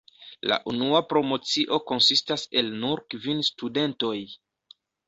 [0.51, 4.17] La unua promocio konsistas el nur kvin studentoj.